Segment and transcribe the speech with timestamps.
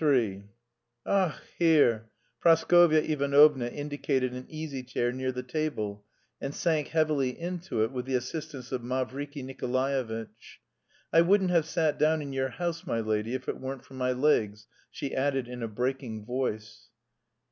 [0.00, 0.44] III
[1.04, 2.08] "Ach, here!"
[2.40, 6.04] Praskovya Ivanovna indicated an easy chair near the table
[6.40, 10.60] and sank heavily into it with the assistance of Mavriky Nikolaevitch.
[11.12, 14.12] "I wouldn't have sat down in your house, my lady, if it weren't for my
[14.12, 16.86] legs," she added in a breaking voice.